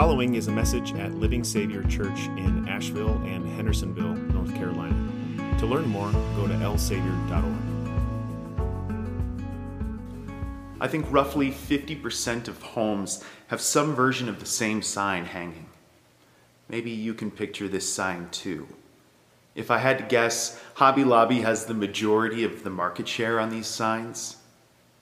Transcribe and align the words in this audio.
following 0.00 0.36
is 0.36 0.46
a 0.46 0.52
message 0.52 0.94
at 0.94 1.12
Living 1.14 1.42
Savior 1.42 1.82
Church 1.82 2.28
in 2.36 2.68
Asheville 2.68 3.20
and 3.24 3.44
Hendersonville, 3.56 4.14
North 4.14 4.54
Carolina. 4.54 4.94
To 5.58 5.66
learn 5.66 5.88
more, 5.88 6.12
go 6.36 6.46
to 6.46 6.54
lsavior.org. 6.54 7.58
I 10.80 10.86
think 10.86 11.04
roughly 11.10 11.50
50% 11.50 12.46
of 12.46 12.62
homes 12.62 13.24
have 13.48 13.60
some 13.60 13.92
version 13.92 14.28
of 14.28 14.38
the 14.38 14.46
same 14.46 14.82
sign 14.82 15.24
hanging. 15.24 15.66
Maybe 16.68 16.92
you 16.92 17.12
can 17.12 17.32
picture 17.32 17.66
this 17.66 17.92
sign 17.92 18.28
too. 18.30 18.68
If 19.56 19.68
I 19.68 19.78
had 19.78 19.98
to 19.98 20.04
guess, 20.04 20.62
Hobby 20.74 21.02
Lobby 21.02 21.40
has 21.40 21.66
the 21.66 21.74
majority 21.74 22.44
of 22.44 22.62
the 22.62 22.70
market 22.70 23.08
share 23.08 23.40
on 23.40 23.50
these 23.50 23.66
signs. 23.66 24.36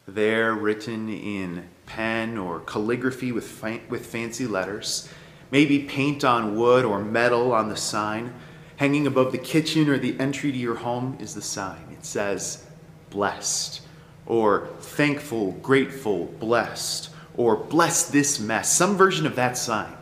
They're 0.09 0.55
written 0.55 1.09
in 1.09 1.69
pen 1.87 2.39
or 2.39 2.61
calligraphy 2.61 3.33
with, 3.33 3.47
fa- 3.47 3.81
with 3.89 4.07
fancy 4.07 4.47
letters, 4.47 5.09
maybe 5.51 5.81
paint 5.81 6.25
on 6.25 6.57
wood 6.57 6.85
or 6.85 7.03
metal 7.03 7.53
on 7.53 7.69
the 7.69 7.77
sign. 7.77 8.33
Hanging 8.77 9.07
above 9.07 9.33
the 9.33 9.39
kitchen 9.39 9.89
or 9.89 9.99
the 9.99 10.19
entry 10.21 10.53
to 10.53 10.59
your 10.59 10.77
home 10.77 11.17
is 11.19 11.35
the 11.35 11.43
sign. 11.43 11.89
It 11.93 12.05
says, 12.05 12.67
blessed, 13.11 13.81
or 14.27 14.69
thankful, 14.81 15.53
grateful, 15.53 16.27
blessed, 16.27 17.11
or 17.37 17.57
bless 17.57 18.09
this 18.09 18.39
mess, 18.39 18.71
some 18.71 18.97
version 18.97 19.27
of 19.27 19.35
that 19.37 19.57
sign. 19.57 19.93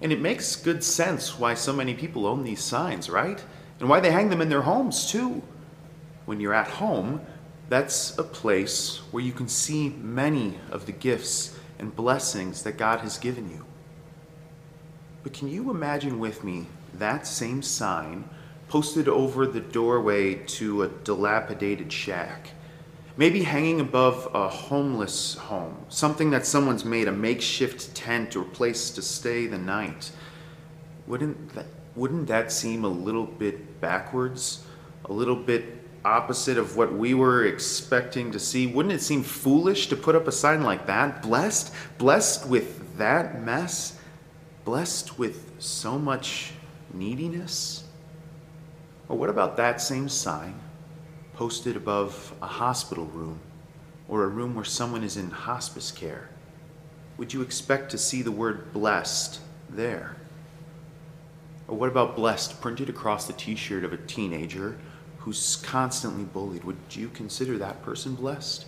And 0.00 0.12
it 0.12 0.20
makes 0.20 0.56
good 0.56 0.84
sense 0.84 1.38
why 1.38 1.54
so 1.54 1.72
many 1.72 1.94
people 1.94 2.26
own 2.26 2.44
these 2.44 2.62
signs, 2.62 3.10
right? 3.10 3.42
And 3.80 3.88
why 3.88 4.00
they 4.00 4.12
hang 4.12 4.28
them 4.28 4.40
in 4.40 4.48
their 4.48 4.62
homes, 4.62 5.10
too. 5.10 5.42
When 6.26 6.40
you're 6.40 6.54
at 6.54 6.68
home, 6.68 7.20
that's 7.68 8.18
a 8.18 8.22
place 8.22 8.98
where 9.10 9.22
you 9.22 9.32
can 9.32 9.48
see 9.48 9.88
many 9.88 10.58
of 10.70 10.86
the 10.86 10.92
gifts 10.92 11.56
and 11.78 11.94
blessings 11.94 12.62
that 12.62 12.76
God 12.76 13.00
has 13.00 13.18
given 13.18 13.50
you. 13.50 13.64
But 15.22 15.32
can 15.32 15.48
you 15.48 15.70
imagine 15.70 16.18
with 16.18 16.44
me 16.44 16.66
that 16.94 17.26
same 17.26 17.62
sign 17.62 18.28
posted 18.68 19.08
over 19.08 19.46
the 19.46 19.60
doorway 19.60 20.34
to 20.34 20.82
a 20.82 20.88
dilapidated 20.88 21.92
shack? 21.92 22.50
Maybe 23.16 23.44
hanging 23.44 23.80
above 23.80 24.28
a 24.34 24.48
homeless 24.48 25.34
home, 25.34 25.86
something 25.88 26.30
that 26.30 26.46
someone's 26.46 26.84
made 26.84 27.08
a 27.08 27.12
makeshift 27.12 27.94
tent 27.94 28.36
or 28.36 28.44
place 28.44 28.90
to 28.90 29.02
stay 29.02 29.46
the 29.46 29.58
night. 29.58 30.10
Wouldn't 31.06 31.54
that, 31.54 31.66
wouldn't 31.94 32.26
that 32.26 32.52
seem 32.52 32.84
a 32.84 32.88
little 32.88 33.26
bit 33.26 33.80
backwards? 33.80 34.64
A 35.06 35.12
little 35.12 35.36
bit 35.36 35.83
opposite 36.04 36.58
of 36.58 36.76
what 36.76 36.92
we 36.92 37.14
were 37.14 37.46
expecting 37.46 38.30
to 38.32 38.38
see. 38.38 38.66
Wouldn't 38.66 38.94
it 38.94 39.00
seem 39.00 39.22
foolish 39.22 39.88
to 39.88 39.96
put 39.96 40.14
up 40.14 40.28
a 40.28 40.32
sign 40.32 40.62
like 40.62 40.86
that? 40.86 41.22
Blessed? 41.22 41.72
Blessed 41.98 42.48
with 42.48 42.98
that 42.98 43.42
mess? 43.42 43.98
Blessed 44.64 45.18
with 45.18 45.52
so 45.58 45.98
much 45.98 46.52
neediness? 46.92 47.84
Or 49.08 49.16
what 49.16 49.30
about 49.30 49.56
that 49.56 49.80
same 49.80 50.08
sign 50.08 50.54
posted 51.34 51.76
above 51.76 52.34
a 52.40 52.46
hospital 52.46 53.06
room 53.06 53.40
or 54.08 54.24
a 54.24 54.28
room 54.28 54.54
where 54.54 54.64
someone 54.64 55.04
is 55.04 55.16
in 55.16 55.30
hospice 55.30 55.90
care? 55.90 56.28
Would 57.16 57.32
you 57.32 57.42
expect 57.42 57.90
to 57.92 57.98
see 57.98 58.22
the 58.22 58.32
word 58.32 58.72
blessed 58.72 59.40
there? 59.70 60.16
Or 61.68 61.76
what 61.76 61.88
about 61.88 62.16
blessed 62.16 62.60
printed 62.60 62.88
across 62.88 63.26
the 63.26 63.32
t 63.32 63.54
shirt 63.54 63.84
of 63.84 63.92
a 63.92 63.96
teenager 63.96 64.76
who's 65.24 65.56
constantly 65.56 66.24
bullied, 66.24 66.64
would 66.64 66.76
you 66.90 67.08
consider 67.08 67.56
that 67.56 67.82
person 67.82 68.14
blessed? 68.14 68.66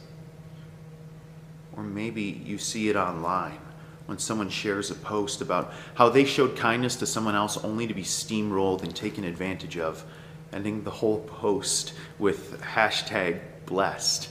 Or 1.77 1.83
maybe 1.83 2.23
you 2.23 2.57
see 2.57 2.89
it 2.89 2.97
online 2.97 3.59
when 4.07 4.19
someone 4.19 4.49
shares 4.49 4.91
a 4.91 4.95
post 4.95 5.43
about 5.43 5.75
how 5.97 6.09
they 6.09 6.25
showed 6.25 6.57
kindness 6.57 6.97
to 6.97 7.07
someone 7.07 7.35
else 7.35 7.59
only 7.59 7.87
to 7.87 7.93
be 7.93 8.03
steamrolled 8.03 8.83
and 8.83 8.97
taken 8.97 9.23
advantage 9.23 9.77
of, 9.77 10.03
ending 10.51 10.83
the 10.83 10.91
whole 10.91 11.21
post 11.21 11.93
with 12.19 12.59
hashtag 12.63 13.39
blessed. 13.67 14.31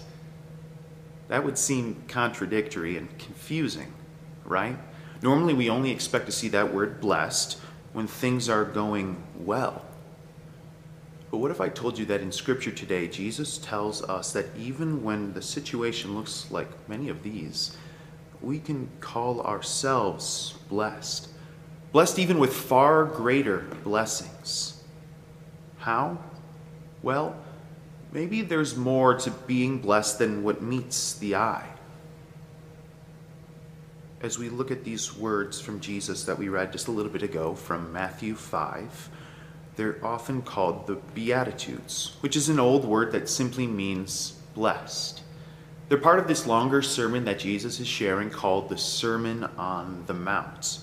That 1.28 1.44
would 1.44 1.60
seem 1.60 2.02
contradictory 2.08 2.98
and 2.98 3.16
confusing, 3.20 3.94
right? 4.46 4.80
Normally, 5.22 5.54
we 5.54 5.70
only 5.70 5.92
expect 5.92 6.26
to 6.26 6.32
see 6.32 6.48
that 6.50 6.74
word 6.74 7.00
blessed 7.02 7.60
when 7.94 8.08
things 8.08 8.50
are 8.50 8.66
going 8.66 9.22
well. 9.38 9.86
But 11.36 11.42
what 11.42 11.52
if 11.52 11.60
I 11.60 11.68
told 11.68 12.00
you 12.00 12.06
that 12.06 12.22
in 12.22 12.32
Scripture 12.32 12.72
today, 12.72 13.10
Jesus 13.10 13.58
tells 13.58 14.02
us 14.02 14.32
that 14.32 14.46
even 14.58 15.04
when 15.04 15.34
the 15.34 15.42
situation 15.42 16.16
looks 16.16 16.50
like 16.50 16.70
many 16.88 17.10
of 17.10 17.24
these, 17.24 17.76
we 18.42 18.58
can 18.58 18.88
call 19.02 19.42
ourselves 19.42 20.54
blessed? 20.70 21.28
Blessed 21.92 22.20
even 22.20 22.40
with 22.40 22.54
far 22.54 23.04
greater 23.04 23.68
blessings. 23.84 24.82
How? 25.80 26.20
Well, 27.04 27.36
maybe 28.14 28.42
there's 28.42 28.78
more 28.78 29.16
to 29.16 29.30
being 29.30 29.80
blessed 29.80 30.20
than 30.20 30.42
what 30.42 30.62
meets 30.62 31.16
the 31.16 31.36
eye. 31.36 31.68
As 34.22 34.40
we 34.40 34.48
look 34.48 34.72
at 34.72 34.86
these 34.86 35.14
words 35.18 35.60
from 35.60 35.82
Jesus 35.82 36.24
that 36.24 36.40
we 36.40 36.48
read 36.48 36.72
just 36.72 36.88
a 36.88 36.92
little 36.92 37.12
bit 37.12 37.24
ago 37.24 37.56
from 37.56 37.92
Matthew 37.92 38.36
5, 38.36 39.10
they're 39.76 40.04
often 40.04 40.42
called 40.42 40.88
the 40.88 40.96
Beatitudes, 41.14 42.16
which 42.22 42.36
is 42.36 42.50
an 42.50 42.60
old 42.60 42.86
word 42.86 43.12
that 43.12 43.30
simply 43.30 43.68
means 43.68 44.40
blessed. 44.54 45.22
They're 45.88 45.98
part 45.98 46.20
of 46.20 46.28
this 46.28 46.48
longer 46.48 46.82
sermon 46.82 47.26
that 47.26 47.40
Jesus 47.40 47.80
is 47.80 47.88
sharing 47.88 48.30
called 48.30 48.70
the 48.70 48.78
Sermon 48.78 49.44
on 49.58 50.04
the 50.08 50.14
Mount. 50.14 50.80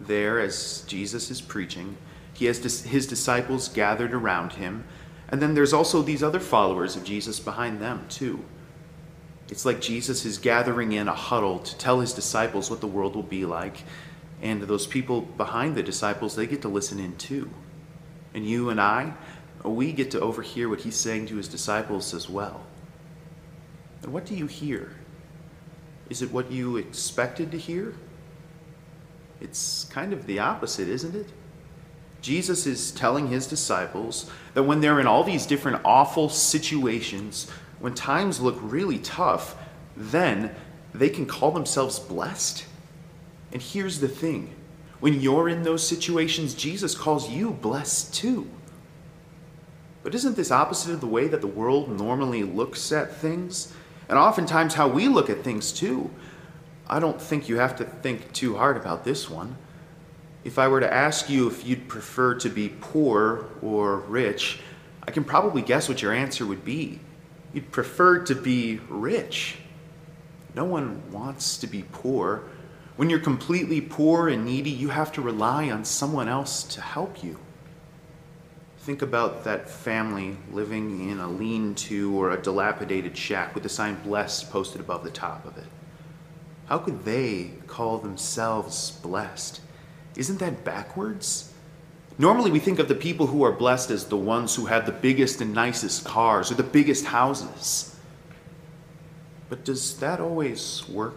There, 0.00 0.40
as 0.40 0.84
Jesus 0.86 1.30
is 1.30 1.40
preaching, 1.40 1.96
he 2.34 2.46
has 2.46 2.58
his 2.82 3.06
disciples 3.06 3.68
gathered 3.68 4.12
around 4.12 4.54
him, 4.54 4.84
and 5.28 5.40
then 5.40 5.54
there's 5.54 5.72
also 5.72 6.02
these 6.02 6.22
other 6.22 6.40
followers 6.40 6.96
of 6.96 7.04
Jesus 7.04 7.40
behind 7.40 7.80
them, 7.80 8.04
too. 8.08 8.44
It's 9.48 9.64
like 9.64 9.80
Jesus 9.80 10.24
is 10.24 10.38
gathering 10.38 10.92
in 10.92 11.08
a 11.08 11.14
huddle 11.14 11.60
to 11.60 11.78
tell 11.78 12.00
his 12.00 12.12
disciples 12.12 12.70
what 12.70 12.80
the 12.80 12.86
world 12.86 13.14
will 13.14 13.22
be 13.22 13.44
like, 13.44 13.84
and 14.42 14.62
those 14.62 14.86
people 14.86 15.20
behind 15.20 15.74
the 15.74 15.82
disciples, 15.82 16.34
they 16.34 16.46
get 16.46 16.62
to 16.62 16.68
listen 16.68 16.98
in 16.98 17.16
too. 17.16 17.48
And 18.34 18.46
you 18.46 18.70
and 18.70 18.80
I, 18.80 19.12
we 19.64 19.92
get 19.92 20.10
to 20.12 20.20
overhear 20.20 20.68
what 20.68 20.80
he's 20.80 20.96
saying 20.96 21.26
to 21.26 21.36
his 21.36 21.48
disciples 21.48 22.14
as 22.14 22.28
well. 22.28 22.62
And 24.02 24.12
what 24.12 24.26
do 24.26 24.34
you 24.34 24.46
hear? 24.46 24.92
Is 26.10 26.22
it 26.22 26.32
what 26.32 26.50
you 26.50 26.76
expected 26.76 27.50
to 27.52 27.58
hear? 27.58 27.94
It's 29.40 29.84
kind 29.84 30.12
of 30.12 30.26
the 30.26 30.38
opposite, 30.38 30.88
isn't 30.88 31.14
it? 31.14 31.28
Jesus 32.20 32.66
is 32.66 32.92
telling 32.92 33.28
his 33.28 33.46
disciples 33.46 34.30
that 34.54 34.62
when 34.62 34.80
they're 34.80 35.00
in 35.00 35.06
all 35.06 35.24
these 35.24 35.46
different 35.46 35.80
awful 35.84 36.28
situations, 36.28 37.50
when 37.80 37.94
times 37.94 38.40
look 38.40 38.56
really 38.60 38.98
tough, 38.98 39.56
then 39.96 40.54
they 40.94 41.08
can 41.08 41.26
call 41.26 41.50
themselves 41.50 41.98
blessed. 41.98 42.64
And 43.52 43.60
here's 43.60 43.98
the 43.98 44.08
thing 44.08 44.54
when 45.02 45.20
you're 45.20 45.48
in 45.48 45.64
those 45.64 45.84
situations, 45.84 46.54
Jesus 46.54 46.94
calls 46.94 47.28
you 47.28 47.50
blessed 47.50 48.14
too. 48.14 48.48
But 50.04 50.14
isn't 50.14 50.36
this 50.36 50.52
opposite 50.52 50.92
of 50.92 51.00
the 51.00 51.08
way 51.08 51.26
that 51.26 51.40
the 51.40 51.48
world 51.48 51.90
normally 51.90 52.44
looks 52.44 52.92
at 52.92 53.16
things? 53.16 53.74
And 54.08 54.16
oftentimes 54.16 54.74
how 54.74 54.86
we 54.86 55.08
look 55.08 55.28
at 55.28 55.42
things 55.42 55.72
too. 55.72 56.08
I 56.86 57.00
don't 57.00 57.20
think 57.20 57.48
you 57.48 57.56
have 57.56 57.74
to 57.78 57.84
think 57.84 58.32
too 58.32 58.56
hard 58.56 58.76
about 58.76 59.02
this 59.02 59.28
one. 59.28 59.56
If 60.44 60.56
I 60.56 60.68
were 60.68 60.78
to 60.78 60.94
ask 60.94 61.28
you 61.28 61.48
if 61.48 61.66
you'd 61.66 61.88
prefer 61.88 62.36
to 62.36 62.48
be 62.48 62.68
poor 62.68 63.46
or 63.60 63.96
rich, 64.02 64.60
I 65.02 65.10
can 65.10 65.24
probably 65.24 65.62
guess 65.62 65.88
what 65.88 66.00
your 66.00 66.12
answer 66.12 66.46
would 66.46 66.64
be. 66.64 67.00
You'd 67.52 67.72
prefer 67.72 68.20
to 68.20 68.36
be 68.36 68.78
rich. 68.88 69.56
No 70.54 70.64
one 70.64 71.10
wants 71.10 71.58
to 71.58 71.66
be 71.66 71.82
poor. 71.90 72.44
When 73.02 73.10
you're 73.10 73.18
completely 73.18 73.80
poor 73.80 74.28
and 74.28 74.44
needy, 74.44 74.70
you 74.70 74.90
have 74.90 75.10
to 75.14 75.22
rely 75.22 75.68
on 75.70 75.84
someone 75.84 76.28
else 76.28 76.62
to 76.62 76.80
help 76.80 77.24
you. 77.24 77.40
Think 78.78 79.02
about 79.02 79.42
that 79.42 79.68
family 79.68 80.36
living 80.52 81.10
in 81.10 81.18
a 81.18 81.26
lean 81.26 81.74
to 81.90 82.16
or 82.16 82.30
a 82.30 82.40
dilapidated 82.40 83.16
shack 83.16 83.54
with 83.54 83.64
the 83.64 83.68
sign 83.68 83.96
blessed 84.04 84.52
posted 84.52 84.80
above 84.80 85.02
the 85.02 85.10
top 85.10 85.44
of 85.44 85.58
it. 85.58 85.66
How 86.66 86.78
could 86.78 87.04
they 87.04 87.54
call 87.66 87.98
themselves 87.98 88.92
blessed? 88.92 89.60
Isn't 90.14 90.38
that 90.38 90.62
backwards? 90.62 91.52
Normally, 92.18 92.52
we 92.52 92.60
think 92.60 92.78
of 92.78 92.86
the 92.86 92.94
people 92.94 93.26
who 93.26 93.42
are 93.42 93.50
blessed 93.50 93.90
as 93.90 94.04
the 94.04 94.16
ones 94.16 94.54
who 94.54 94.66
have 94.66 94.86
the 94.86 94.92
biggest 94.92 95.40
and 95.40 95.52
nicest 95.52 96.04
cars 96.04 96.52
or 96.52 96.54
the 96.54 96.62
biggest 96.62 97.06
houses. 97.06 97.96
But 99.48 99.64
does 99.64 99.96
that 99.96 100.20
always 100.20 100.88
work? 100.88 101.16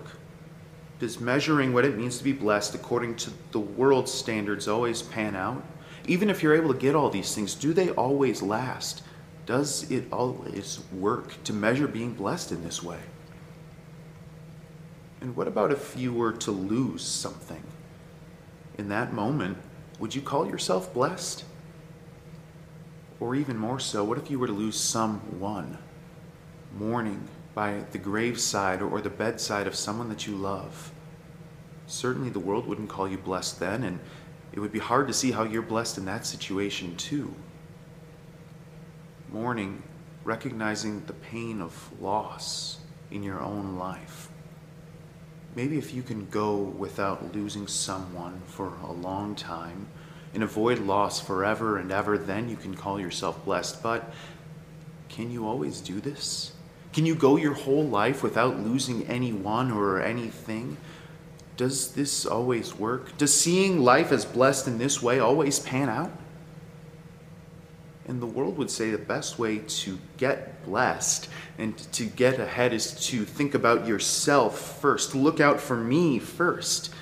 Does 1.00 1.20
measuring 1.20 1.74
what 1.74 1.86
it 1.86 1.98
means 1.98 2.18
to 2.18 2.24
be 2.24 2.32
blessed 2.32 2.76
according 2.76 3.16
to 3.18 3.32
the 3.52 3.60
world's 3.60 4.14
standards 4.14 4.68
always 4.68 5.02
pan 5.02 5.36
out? 5.36 5.64
Even 6.08 6.30
if 6.30 6.42
you're 6.42 6.56
able 6.56 6.74
to 6.74 6.80
get 6.80 6.96
all 6.96 7.10
these 7.10 7.36
things, 7.36 7.56
do 7.56 7.74
they 7.74 7.90
always 7.92 8.42
last? 8.42 9.04
Does 9.46 9.90
it 9.92 10.06
always 10.12 10.80
work 10.92 11.44
to 11.44 11.54
measure 11.54 11.88
being 11.88 12.14
blessed 12.14 12.52
in 12.52 12.64
this 12.64 12.82
way? 12.82 13.00
And 15.22 15.36
what 15.36 15.48
about 15.48 15.72
if 15.72 15.98
you 15.98 16.14
were 16.14 16.32
to 16.34 16.52
lose 16.52 17.04
something? 17.04 17.64
in 18.78 18.90
that 18.90 19.14
moment, 19.14 19.58
would 20.00 20.14
you 20.14 20.22
call 20.22 20.48
yourself 20.48 20.94
blessed? 20.94 21.46
Or 23.20 23.36
even 23.36 23.58
more 23.58 23.80
so, 23.80 24.04
what 24.04 24.18
if 24.18 24.30
you 24.30 24.40
were 24.40 24.48
to 24.48 24.54
lose 24.54 24.80
someone? 24.80 25.78
Mourning 26.78 27.28
by 27.56 27.86
the 27.92 27.98
graveside 27.98 28.82
or 28.82 29.02
the 29.02 29.10
bedside 29.10 29.66
of 29.66 29.74
someone 29.74 30.10
that 30.10 30.28
you 30.28 30.36
love. 30.36 30.92
Certainly 31.88 32.32
the 32.32 32.40
world 32.40 32.68
wouldn't 32.68 32.90
call 32.90 33.08
you 33.08 33.18
blessed 33.18 33.60
then, 33.60 33.84
and 33.84 34.00
it 34.52 34.60
would 34.60 34.74
be 34.74 34.80
hard 34.80 35.08
to 35.08 35.14
see 35.14 35.32
how 35.32 35.44
you're 35.44 35.62
blessed 35.62 35.98
in 35.98 36.06
that 36.06 36.26
situation 36.26 36.96
too. 36.98 37.34
Mourning, 39.32 39.82
recognizing 40.26 41.06
the 41.06 41.14
pain 41.14 41.62
of 41.62 41.90
loss 42.02 42.80
in 43.10 43.24
your 43.24 43.40
own 43.40 43.78
life. 43.78 44.30
Maybe 45.56 45.78
if 45.78 45.94
you 45.94 46.04
can 46.04 46.28
go 46.30 46.58
without 46.58 47.34
losing 47.34 47.68
someone 47.68 48.42
for 48.48 48.74
a 48.84 48.92
long 48.92 49.36
time 49.36 49.88
and 50.34 50.44
avoid 50.44 50.80
loss 50.80 51.22
forever 51.22 51.78
and 51.78 51.94
ever, 51.94 52.18
then 52.18 52.50
you 52.50 52.58
can 52.58 52.76
call 52.76 53.00
yourself 53.00 53.46
blessed. 53.46 53.82
But 53.82 54.12
can 55.08 55.32
you 55.32 55.48
always 55.48 55.80
do 55.80 56.02
this? 56.02 56.55
Can 56.96 57.06
you 57.06 57.14
go 57.14 57.36
your 57.36 57.56
whole 57.56 57.84
life 57.84 58.24
without 58.24 58.58
losing 58.58 59.06
anyone 59.08 59.70
or 59.70 60.02
anything? 60.02 60.78
Does 61.58 61.92
this 61.92 62.26
always 62.26 62.74
work? 62.74 63.18
Does 63.18 63.38
seeing 63.38 63.82
life 63.82 64.14
as 64.14 64.24
blessed 64.24 64.68
in 64.68 64.78
this 64.78 65.04
way 65.04 65.20
always 65.20 65.60
pan 65.60 65.90
out? 65.90 66.10
And 68.08 68.22
the 68.22 68.26
world 68.26 68.58
would 68.58 68.72
say 68.72 68.92
the 68.92 68.98
best 68.98 69.38
way 69.38 69.58
to 69.58 70.00
get 70.16 70.64
blessed 70.64 71.28
and 71.58 71.78
to 71.92 72.06
get 72.06 72.40
ahead 72.40 72.72
is 72.72 72.94
to 73.08 73.26
think 73.26 73.56
about 73.56 73.86
yourself 73.86 74.80
first. 74.80 75.14
Look 75.14 75.42
out 75.42 75.60
for 75.60 75.76
me 75.76 76.18
first. 76.18 76.94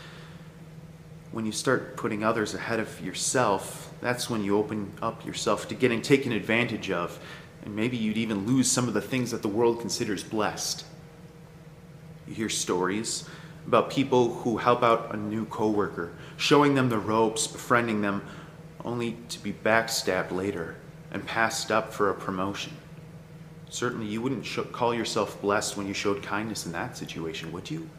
When 1.31 1.45
you 1.45 1.51
start 1.51 1.97
putting 1.97 2.23
others 2.23 2.55
ahead 2.55 2.79
of 2.79 2.99
yourself, 2.99 3.93
that's 4.01 4.27
when 4.27 4.43
you 4.43 4.57
open 4.57 4.91
up 5.03 5.23
yourself 5.23 5.67
to 5.67 5.75
getting 5.75 6.01
taken 6.01 6.31
advantage 6.31 6.89
of. 6.89 7.19
And 7.63 7.75
maybe 7.75 7.97
you'd 7.97 8.17
even 8.17 8.45
lose 8.45 8.69
some 8.69 8.87
of 8.87 8.93
the 8.93 9.01
things 9.01 9.31
that 9.31 9.41
the 9.41 9.47
world 9.47 9.79
considers 9.79 10.23
blessed. 10.23 10.85
You 12.27 12.33
hear 12.33 12.49
stories 12.49 13.27
about 13.67 13.89
people 13.89 14.35
who 14.35 14.57
help 14.57 14.83
out 14.83 15.13
a 15.13 15.17
new 15.17 15.45
coworker, 15.45 16.11
showing 16.35 16.75
them 16.75 16.89
the 16.89 16.97
ropes, 16.97 17.47
befriending 17.47 18.01
them, 18.01 18.21
only 18.83 19.17
to 19.29 19.39
be 19.39 19.53
backstabbed 19.53 20.31
later 20.31 20.75
and 21.11 21.25
passed 21.25 21.71
up 21.71 21.93
for 21.93 22.09
a 22.09 22.13
promotion. 22.13 22.73
Certainly, 23.69 24.07
you 24.07 24.21
wouldn't 24.21 24.45
sh- 24.45 24.59
call 24.71 24.93
yourself 24.93 25.41
blessed 25.41 25.77
when 25.77 25.87
you 25.87 25.93
showed 25.93 26.21
kindness 26.21 26.65
in 26.65 26.71
that 26.73 26.97
situation, 26.97 27.51
would 27.53 27.71
you? 27.71 27.89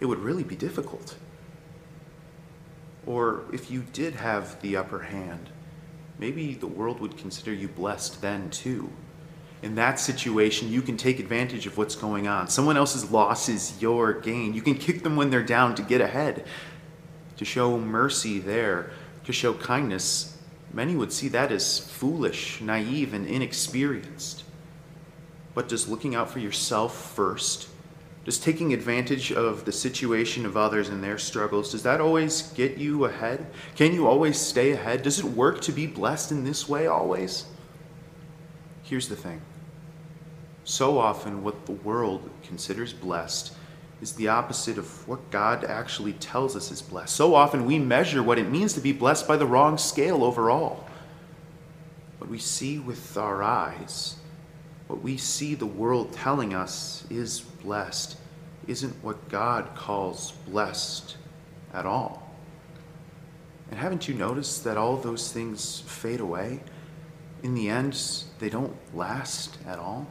It 0.00 0.06
would 0.06 0.20
really 0.20 0.44
be 0.44 0.56
difficult. 0.56 1.16
Or 3.06 3.44
if 3.52 3.70
you 3.70 3.82
did 3.92 4.14
have 4.14 4.60
the 4.62 4.76
upper 4.76 5.00
hand, 5.00 5.50
maybe 6.18 6.54
the 6.54 6.66
world 6.66 7.00
would 7.00 7.16
consider 7.16 7.52
you 7.52 7.68
blessed 7.68 8.20
then 8.22 8.50
too. 8.50 8.90
In 9.62 9.74
that 9.74 9.98
situation, 9.98 10.70
you 10.70 10.82
can 10.82 10.96
take 10.96 11.18
advantage 11.18 11.66
of 11.66 11.76
what's 11.76 11.96
going 11.96 12.28
on. 12.28 12.48
Someone 12.48 12.76
else's 12.76 13.10
loss 13.10 13.48
is 13.48 13.80
your 13.80 14.12
gain. 14.12 14.54
You 14.54 14.62
can 14.62 14.74
kick 14.74 15.02
them 15.02 15.16
when 15.16 15.30
they're 15.30 15.42
down 15.42 15.74
to 15.76 15.82
get 15.82 16.00
ahead, 16.00 16.44
to 17.36 17.44
show 17.44 17.78
mercy 17.78 18.38
there, 18.38 18.90
to 19.24 19.32
show 19.32 19.54
kindness 19.54 20.38
Many 20.72 20.96
would 20.96 21.12
see 21.12 21.28
that 21.28 21.50
as 21.50 21.78
foolish, 21.78 22.60
naive, 22.60 23.14
and 23.14 23.26
inexperienced. 23.26 24.44
But 25.54 25.68
does 25.68 25.88
looking 25.88 26.14
out 26.14 26.30
for 26.30 26.38
yourself 26.38 27.14
first, 27.14 27.68
does 28.24 28.38
taking 28.38 28.74
advantage 28.74 29.32
of 29.32 29.64
the 29.64 29.72
situation 29.72 30.44
of 30.44 30.56
others 30.56 30.90
and 30.90 31.02
their 31.02 31.18
struggles, 31.18 31.72
does 31.72 31.82
that 31.84 32.00
always 32.00 32.42
get 32.52 32.76
you 32.76 33.06
ahead? 33.06 33.46
Can 33.74 33.94
you 33.94 34.06
always 34.06 34.38
stay 34.38 34.72
ahead? 34.72 35.02
Does 35.02 35.18
it 35.18 35.24
work 35.24 35.62
to 35.62 35.72
be 35.72 35.86
blessed 35.86 36.32
in 36.32 36.44
this 36.44 36.68
way 36.68 36.86
always? 36.86 37.46
Here's 38.88 39.08
the 39.08 39.16
thing 39.16 39.42
so 40.64 40.98
often, 40.98 41.42
what 41.42 41.66
the 41.66 41.72
world 41.72 42.28
considers 42.42 42.92
blessed 42.92 43.54
is 44.00 44.12
the 44.12 44.28
opposite 44.28 44.78
of 44.78 45.08
what 45.08 45.30
God 45.30 45.64
actually 45.64 46.12
tells 46.14 46.54
us 46.54 46.70
is 46.70 46.82
blessed. 46.82 47.14
So 47.14 47.34
often 47.34 47.66
we 47.66 47.78
measure 47.78 48.22
what 48.22 48.38
it 48.38 48.50
means 48.50 48.74
to 48.74 48.80
be 48.80 48.92
blessed 48.92 49.26
by 49.26 49.36
the 49.36 49.46
wrong 49.46 49.76
scale 49.76 50.22
overall. 50.22 50.86
What 52.18 52.30
we 52.30 52.38
see 52.38 52.78
with 52.78 53.16
our 53.16 53.42
eyes, 53.42 54.16
what 54.86 55.02
we 55.02 55.16
see 55.16 55.54
the 55.54 55.66
world 55.66 56.12
telling 56.12 56.54
us 56.54 57.04
is 57.10 57.40
blessed, 57.40 58.16
isn't 58.66 58.94
what 59.02 59.28
God 59.28 59.74
calls 59.74 60.32
blessed 60.46 61.16
at 61.74 61.86
all. 61.86 62.30
And 63.70 63.80
haven't 63.80 64.08
you 64.08 64.14
noticed 64.14 64.64
that 64.64 64.76
all 64.76 64.96
those 64.96 65.32
things 65.32 65.80
fade 65.86 66.20
away? 66.20 66.60
In 67.42 67.54
the 67.54 67.68
end, 67.68 68.00
they 68.38 68.48
don't 68.48 68.76
last 68.94 69.58
at 69.66 69.78
all. 69.78 70.06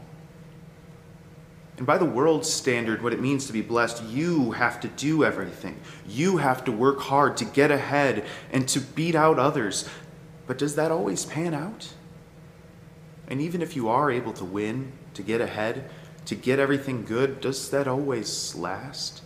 And 1.78 1.86
by 1.86 1.98
the 2.00 2.06
world's 2.06 2.52
standard, 2.52 3.04
what 3.04 3.14
it 3.14 3.22
means 3.22 3.46
to 3.48 3.54
be 3.54 3.62
blessed, 3.62 4.04
you 4.06 4.52
have 4.52 4.80
to 4.82 4.88
do 4.88 5.24
everything. 5.24 5.80
You 6.08 6.38
have 6.38 6.66
to 6.66 6.72
work 6.72 7.00
hard 7.00 7.38
to 7.38 7.46
get 7.46 7.70
ahead 7.70 8.26
and 8.52 8.68
to 8.70 8.80
beat 8.80 9.14
out 9.14 9.38
others. 9.38 9.88
But 10.48 10.58
does 10.58 10.76
that 10.76 10.92
always 10.92 11.26
pan 11.26 11.54
out? 11.54 11.94
And 13.28 13.42
even 13.42 13.62
if 13.62 13.76
you 13.76 13.90
are 13.90 14.10
able 14.10 14.34
to 14.34 14.46
win, 14.46 14.92
to 15.14 15.22
get 15.22 15.40
ahead, 15.40 15.90
to 16.26 16.36
get 16.36 16.58
everything 16.60 17.06
good, 17.06 17.42
does 17.42 17.70
that 17.70 17.88
always 17.88 18.56
last? 18.56 19.22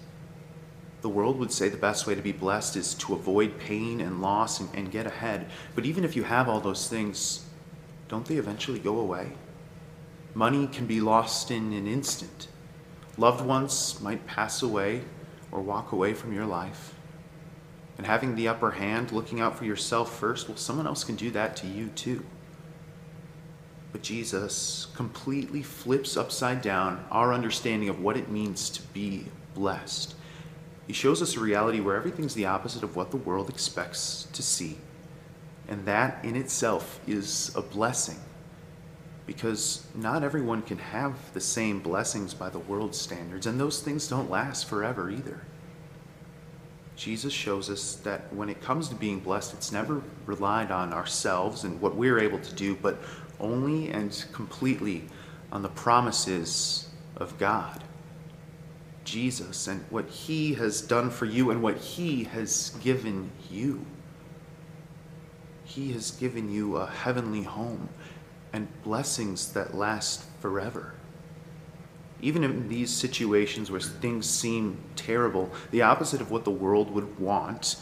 The 1.02 1.10
world 1.10 1.40
would 1.40 1.52
say 1.52 1.70
the 1.70 1.78
best 1.78 2.06
way 2.06 2.16
to 2.16 2.22
be 2.22 2.32
blessed 2.32 2.76
is 2.76 2.94
to 2.96 3.14
avoid 3.14 3.60
pain 3.60 4.02
and 4.02 4.22
loss 4.22 4.60
and, 4.60 4.70
and 4.76 4.92
get 4.92 5.08
ahead. 5.08 5.48
But 5.74 5.86
even 5.86 6.04
if 6.04 6.16
you 6.16 6.24
have 6.24 6.50
all 6.50 6.60
those 6.60 6.88
things, 6.90 7.46
don't 8.12 8.26
they 8.26 8.36
eventually 8.36 8.78
go 8.78 9.00
away? 9.00 9.32
Money 10.34 10.68
can 10.68 10.86
be 10.86 11.00
lost 11.00 11.50
in 11.50 11.72
an 11.72 11.88
instant. 11.88 12.50
Loved 13.18 13.40
ones 13.46 14.02
might 14.02 14.28
pass 14.28 14.62
away 14.62 15.04
or 15.50 15.62
walk 15.62 15.94
away 15.94 16.14
from 16.14 16.34
your 16.34 16.46
life. 16.46 16.94
And 17.98 18.06
having 18.06 18.36
the 18.36 18.50
upper 18.50 18.72
hand, 18.72 19.14
looking 19.14 19.40
out 19.40 19.58
for 19.58 19.64
yourself 19.64 20.14
first, 20.20 20.50
well, 20.50 20.58
someone 20.58 20.88
else 20.88 21.06
can 21.06 21.16
do 21.16 21.32
that 21.32 21.56
to 21.58 21.68
you 21.68 21.88
too. 21.88 22.26
But 23.94 24.02
Jesus 24.02 24.88
completely 24.94 25.64
flips 25.64 26.18
upside 26.18 26.62
down 26.62 27.06
our 27.12 27.34
understanding 27.34 27.88
of 27.88 28.02
what 28.02 28.18
it 28.18 28.30
means 28.30 28.70
to 28.72 28.82
be 28.94 29.28
blessed. 29.54 30.16
He 30.86 30.92
shows 30.92 31.22
us 31.22 31.38
a 31.38 31.40
reality 31.40 31.80
where 31.80 31.96
everything's 31.96 32.34
the 32.34 32.48
opposite 32.48 32.84
of 32.84 32.98
what 32.98 33.12
the 33.12 33.18
world 33.18 33.50
expects 33.50 34.28
to 34.34 34.44
see. 34.44 34.80
And 35.68 35.86
that 35.86 36.24
in 36.26 36.36
itself 36.36 37.00
is 37.08 37.52
a 37.56 37.62
blessing 37.62 38.18
because 39.26 39.86
not 39.96 40.24
everyone 40.24 40.62
can 40.62 40.78
have 40.78 41.16
the 41.34 41.40
same 41.40 41.80
blessings 41.80 42.34
by 42.34 42.50
the 42.50 42.60
world's 42.60 43.00
standards, 43.00 43.46
and 43.46 43.60
those 43.60 43.80
things 43.80 44.08
don't 44.08 44.30
last 44.30 44.68
forever 44.68 45.10
either. 45.10 45.40
Jesus 46.96 47.32
shows 47.32 47.70
us 47.70 47.96
that 48.04 48.34
when 48.34 48.50
it 48.50 48.62
comes 48.62 48.90
to 48.90 48.96
being 48.96 49.20
blessed, 49.20 49.54
it's 49.54 49.72
never 49.72 50.02
relied 50.26 50.70
on 50.70 50.92
ourselves 50.92 51.64
and 51.64 51.80
what 51.80 51.96
we're 51.96 52.20
able 52.20 52.40
to 52.40 52.54
do, 52.56 52.76
but 52.76 53.00
only 53.40 53.90
and 53.90 54.26
completely 54.34 55.06
on 55.52 55.62
the 55.62 55.70
promises 55.70 56.90
of 57.16 57.38
God. 57.38 57.84
Jesus 59.04 59.68
and 59.68 59.84
what 59.90 60.08
he 60.10 60.54
has 60.56 60.82
done 60.82 61.10
for 61.10 61.26
you 61.26 61.50
and 61.52 61.62
what 61.64 61.78
he 61.78 62.26
has 62.26 62.72
given 62.84 63.32
you. 63.50 63.86
He 65.76 65.94
has 65.94 66.12
given 66.12 66.52
you 66.52 66.76
a 66.76 66.86
heavenly 66.86 67.44
home 67.44 67.88
and 68.52 68.68
blessings 68.84 69.54
that 69.54 69.74
last 69.74 70.26
forever. 70.42 70.96
Even 72.22 72.44
in 72.44 72.68
these 72.68 72.94
situations 72.94 73.72
where 73.72 73.80
things 73.80 74.30
seem 74.30 74.80
terrible, 74.98 75.50
the 75.72 75.82
opposite 75.82 76.20
of 76.20 76.30
what 76.30 76.44
the 76.44 76.52
world 76.52 76.92
would 76.92 77.18
want, 77.18 77.78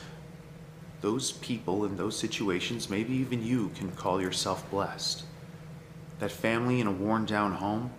those 1.01 1.31
people 1.31 1.83
in 1.83 1.97
those 1.97 2.15
situations, 2.15 2.91
maybe 2.91 3.15
even 3.15 3.43
you, 3.43 3.71
can 3.73 3.91
call 3.93 4.21
yourself 4.21 4.69
blessed. 4.69 5.23
That 6.19 6.29
family 6.29 6.79
in 6.79 6.85
a 6.85 6.91
worn 6.91 7.25
down 7.25 7.53
home, 7.53 7.89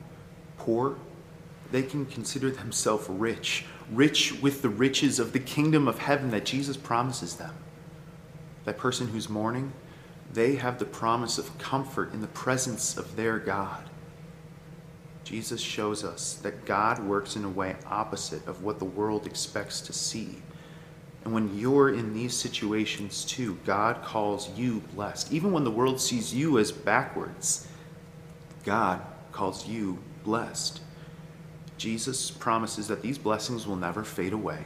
poor, 0.56 0.99
they 1.73 1.82
can 1.82 2.06
consider 2.06 2.49
themselves 2.52 3.09
rich, 3.09 3.64
rich 3.90 4.40
with 4.40 4.62
the 4.62 4.68
riches 4.68 5.18
of 5.18 5.32
the 5.32 5.40
kingdom 5.40 5.88
of 5.88 5.99
heaven 5.99 6.30
that 6.30 6.44
Jesus 6.44 6.76
promises 6.76 7.35
them. 7.35 7.54
That 8.71 8.79
person 8.79 9.09
who's 9.09 9.29
mourning, 9.29 9.73
they 10.33 10.55
have 10.55 10.79
the 10.79 10.85
promise 10.85 11.39
of 11.39 11.59
comfort 11.59 12.15
in 12.15 12.21
the 12.21 12.29
presence 12.29 12.97
of 12.97 13.17
their 13.17 13.41
God. 13.41 13.83
Jesus 15.25 15.61
shows 15.61 16.05
us 16.05 16.35
that 16.35 16.67
God 16.67 17.00
works 17.00 17.35
in 17.35 17.45
a 17.45 17.49
way 17.49 17.75
opposite 17.85 18.47
of 18.47 18.62
what 18.62 18.79
the 18.79 18.85
world 18.85 19.27
expects 19.27 19.81
to 19.81 19.93
see. 19.93 20.37
And 21.25 21.35
when 21.35 21.59
you're 21.59 21.89
in 21.89 22.15
these 22.15 22.33
situations 22.33 23.25
too, 23.25 23.59
God 23.65 24.05
calls 24.05 24.57
you 24.57 24.85
blessed. 24.95 25.33
Even 25.33 25.50
when 25.50 25.65
the 25.65 25.71
world 25.73 26.00
sees 26.00 26.33
you 26.33 26.57
as 26.61 26.71
backwards, 26.71 27.67
God 28.65 29.00
calls 29.33 29.67
you 29.67 29.99
blessed. 30.23 30.81
Jesus 31.77 32.31
promises 32.31 32.87
that 32.87 33.03
these 33.03 33.19
blessings 33.19 33.67
will 33.67 33.75
never 33.75 34.05
fade 34.05 34.33
away. 34.33 34.62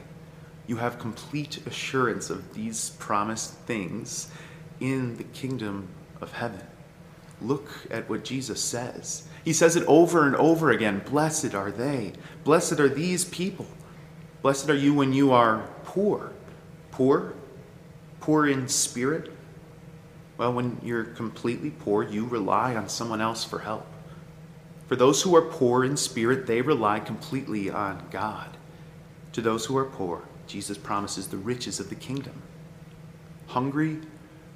You 0.66 0.76
have 0.76 0.98
complete 0.98 1.66
assurance 1.66 2.30
of 2.30 2.54
these 2.54 2.90
promised 2.90 3.54
things 3.60 4.28
in 4.80 5.16
the 5.16 5.24
kingdom 5.24 5.88
of 6.20 6.32
heaven. 6.32 6.62
Look 7.42 7.68
at 7.90 8.08
what 8.08 8.24
Jesus 8.24 8.62
says. 8.62 9.26
He 9.44 9.52
says 9.52 9.76
it 9.76 9.84
over 9.86 10.26
and 10.26 10.34
over 10.36 10.70
again 10.70 11.02
Blessed 11.04 11.54
are 11.54 11.70
they. 11.70 12.12
Blessed 12.44 12.80
are 12.80 12.88
these 12.88 13.24
people. 13.24 13.66
Blessed 14.42 14.70
are 14.70 14.76
you 14.76 14.94
when 14.94 15.12
you 15.12 15.32
are 15.32 15.68
poor. 15.84 16.32
Poor? 16.90 17.34
Poor 18.20 18.46
in 18.46 18.68
spirit? 18.68 19.32
Well, 20.36 20.52
when 20.52 20.78
you're 20.82 21.04
completely 21.04 21.70
poor, 21.70 22.02
you 22.02 22.26
rely 22.26 22.74
on 22.74 22.88
someone 22.88 23.20
else 23.20 23.44
for 23.44 23.60
help. 23.60 23.86
For 24.88 24.96
those 24.96 25.22
who 25.22 25.34
are 25.36 25.42
poor 25.42 25.84
in 25.84 25.96
spirit, 25.96 26.46
they 26.46 26.60
rely 26.60 27.00
completely 27.00 27.70
on 27.70 28.06
God. 28.10 28.56
To 29.32 29.40
those 29.40 29.64
who 29.64 29.76
are 29.76 29.84
poor, 29.84 30.22
Jesus 30.46 30.78
promises 30.78 31.28
the 31.28 31.36
riches 31.36 31.80
of 31.80 31.88
the 31.88 31.94
kingdom. 31.94 32.42
Hungry, 33.46 33.98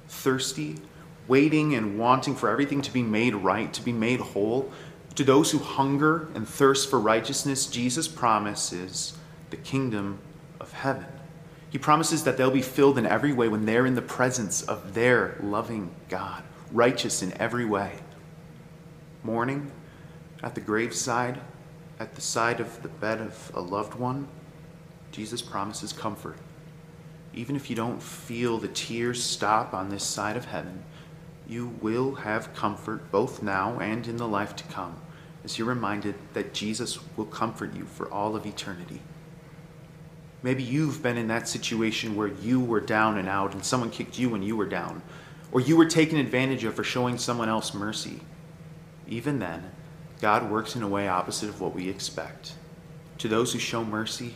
thirsty, 0.07 0.77
waiting 1.27 1.75
and 1.75 1.97
wanting 1.97 2.35
for 2.35 2.49
everything 2.49 2.81
to 2.81 2.91
be 2.91 3.03
made 3.03 3.35
right, 3.35 3.71
to 3.73 3.83
be 3.83 3.93
made 3.93 4.19
whole. 4.19 4.71
To 5.15 5.23
those 5.23 5.51
who 5.51 5.59
hunger 5.59 6.29
and 6.33 6.47
thirst 6.47 6.89
for 6.89 6.99
righteousness, 6.99 7.67
Jesus 7.67 8.07
promises 8.07 9.13
the 9.49 9.57
kingdom 9.57 10.19
of 10.59 10.71
heaven. 10.73 11.05
He 11.69 11.77
promises 11.77 12.23
that 12.23 12.37
they'll 12.37 12.49
be 12.49 12.61
filled 12.61 12.97
in 12.97 13.05
every 13.05 13.31
way 13.31 13.47
when 13.47 13.65
they're 13.65 13.85
in 13.85 13.95
the 13.95 14.01
presence 14.01 14.63
of 14.63 14.95
their 14.95 15.37
loving 15.41 15.91
God, 16.09 16.43
righteous 16.71 17.21
in 17.21 17.31
every 17.39 17.65
way. 17.65 17.93
Mourning 19.23 19.71
at 20.41 20.55
the 20.55 20.61
graveside, 20.61 21.39
at 21.99 22.15
the 22.15 22.21
side 22.21 22.59
of 22.59 22.81
the 22.81 22.87
bed 22.87 23.21
of 23.21 23.51
a 23.53 23.61
loved 23.61 23.93
one, 23.93 24.27
Jesus 25.11 25.41
promises 25.41 25.93
comfort. 25.93 26.37
Even 27.33 27.55
if 27.55 27.69
you 27.69 27.75
don't 27.75 28.01
feel 28.01 28.57
the 28.57 28.67
tears 28.67 29.23
stop 29.23 29.73
on 29.73 29.89
this 29.89 30.03
side 30.03 30.37
of 30.37 30.45
heaven, 30.45 30.83
you 31.47 31.75
will 31.81 32.15
have 32.15 32.53
comfort 32.53 33.11
both 33.11 33.41
now 33.41 33.79
and 33.79 34.07
in 34.07 34.17
the 34.17 34.27
life 34.27 34.55
to 34.55 34.63
come 34.65 34.95
as 35.43 35.57
you're 35.57 35.67
reminded 35.67 36.15
that 36.33 36.53
Jesus 36.53 36.99
will 37.15 37.25
comfort 37.25 37.75
you 37.75 37.85
for 37.85 38.11
all 38.11 38.35
of 38.35 38.45
eternity. 38.45 39.01
Maybe 40.41 40.63
you've 40.63 41.03
been 41.03 41.17
in 41.17 41.27
that 41.27 41.47
situation 41.47 42.15
where 42.15 42.27
you 42.27 42.59
were 42.59 42.79
down 42.79 43.17
and 43.17 43.27
out 43.27 43.53
and 43.53 43.63
someone 43.63 43.89
kicked 43.89 44.17
you 44.17 44.29
when 44.29 44.43
you 44.43 44.55
were 44.55 44.65
down, 44.65 45.01
or 45.51 45.59
you 45.59 45.75
were 45.75 45.85
taken 45.85 46.17
advantage 46.17 46.63
of 46.63 46.75
for 46.75 46.83
showing 46.83 47.17
someone 47.17 47.49
else 47.49 47.73
mercy. 47.73 48.21
Even 49.07 49.39
then, 49.39 49.71
God 50.21 50.49
works 50.49 50.75
in 50.75 50.83
a 50.83 50.87
way 50.87 51.07
opposite 51.07 51.49
of 51.49 51.59
what 51.59 51.75
we 51.75 51.89
expect. 51.89 52.53
To 53.17 53.27
those 53.27 53.51
who 53.51 53.59
show 53.59 53.83
mercy, 53.83 54.35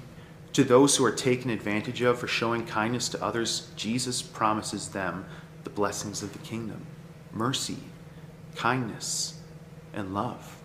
to 0.53 0.63
those 0.63 0.95
who 0.95 1.05
are 1.05 1.11
taken 1.11 1.49
advantage 1.49 2.01
of 2.01 2.19
for 2.19 2.27
showing 2.27 2.65
kindness 2.65 3.09
to 3.09 3.23
others, 3.23 3.71
Jesus 3.75 4.21
promises 4.21 4.89
them 4.89 5.25
the 5.63 5.69
blessings 5.69 6.23
of 6.23 6.33
the 6.33 6.39
kingdom 6.39 6.85
mercy, 7.31 7.77
kindness, 8.55 9.39
and 9.93 10.13
love. 10.13 10.57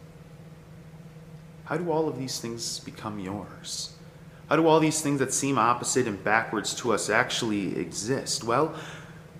How 1.64 1.78
do 1.78 1.90
all 1.90 2.09
of 2.09 2.18
these 2.18 2.38
things 2.40 2.78
become 2.80 3.18
yours? 3.18 3.92
How 4.49 4.57
do 4.57 4.66
all 4.66 4.80
these 4.80 5.00
things 5.00 5.18
that 5.18 5.33
seem 5.33 5.59
opposite 5.59 6.07
and 6.07 6.23
backwards 6.23 6.75
to 6.76 6.92
us 6.92 7.11
actually 7.11 7.78
exist? 7.78 8.45
Well, 8.45 8.75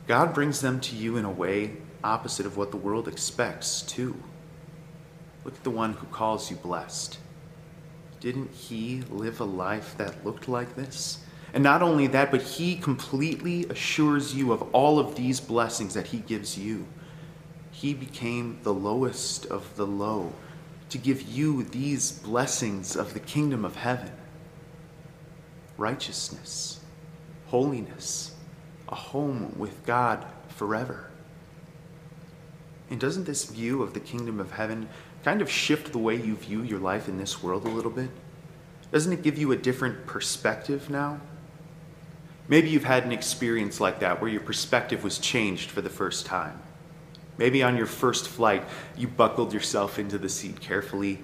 God 0.07 0.35
brings 0.35 0.61
them 0.61 0.81
to 0.81 0.97
you 0.97 1.17
in 1.17 1.25
a 1.25 1.31
way 1.31 1.73
opposite 2.05 2.47
of 2.47 2.57
what 2.57 2.71
the 2.71 2.77
world 2.77 3.09
expects, 3.09 3.83
too. 3.83 4.17
Look 5.45 5.55
at 5.55 5.65
the 5.65 5.71
one 5.71 5.95
who 5.95 6.07
calls 6.09 6.51
you 6.51 6.57
blessed. 6.57 7.19
Didn't 8.21 8.51
he 8.53 9.03
live 9.11 9.41
a 9.41 9.45
life 9.45 9.97
that 9.99 10.25
looked 10.25 10.49
like 10.49 10.75
this? 10.75 11.19
And 11.55 11.63
not 11.63 11.83
only 11.83 12.07
that, 12.09 12.31
but 12.31 12.43
he 12.43 12.77
completely 12.77 13.65
assures 13.67 14.35
you 14.35 14.53
of 14.53 14.63
all 14.75 14.99
of 14.99 15.15
these 15.15 15.41
blessings 15.41 15.95
that 15.95 16.09
he 16.09 16.19
gives 16.19 16.59
you. 16.59 16.87
He 17.71 17.95
became 17.95 18.59
the 18.63 18.75
lowest 18.75 19.47
of 19.47 19.77
the 19.77 19.87
low 19.87 20.33
to 20.91 20.99
give 20.99 21.23
you 21.23 21.63
these 21.63 22.13
blessings 22.13 22.97
of 22.97 23.15
the 23.15 23.21
kingdom 23.21 23.65
of 23.65 23.77
heaven 23.77 24.13
righteousness, 25.79 26.81
holiness, 27.47 28.35
a 28.89 28.95
home 28.95 29.55
with 29.57 29.87
God 29.87 30.27
forever. 30.49 31.09
And 32.91 32.99
doesn't 32.99 33.25
this 33.25 33.45
view 33.45 33.83
of 33.83 33.95
the 33.95 34.01
kingdom 34.01 34.41
of 34.41 34.51
heaven 34.51 34.89
kind 35.29 35.43
of 35.43 35.51
shift 35.51 35.93
the 35.93 35.99
way 35.99 36.17
you 36.17 36.35
view 36.37 36.63
your 36.63 36.79
life 36.79 37.07
in 37.07 37.19
this 37.19 37.43
world 37.43 37.67
a 37.67 37.69
little 37.69 37.91
bit? 37.91 38.09
Doesn't 38.91 39.13
it 39.13 39.23
give 39.23 39.37
you 39.37 39.53
a 39.53 39.57
different 39.57 40.07
perspective 40.07 40.89
now? 40.89 41.21
Maybe 42.49 42.71
you've 42.71 42.85
had 42.85 43.05
an 43.05 43.13
experience 43.13 43.79
like 43.79 44.01
that 44.01 44.23
where 44.23 44.31
your 44.31 44.41
perspective 44.41 45.05
was 45.05 45.19
changed 45.19 45.71
for 45.71 45.83
the 45.83 45.91
first 45.91 46.25
time. 46.25 46.59
Maybe 47.37 47.63
on 47.63 47.77
your 47.77 47.87
first 47.87 48.27
flight, 48.27 48.65
you 48.97 49.07
buckled 49.07 49.53
yourself 49.53 49.99
into 49.99 50.17
the 50.17 50.31
seat 50.31 50.61
carefully 50.61 51.21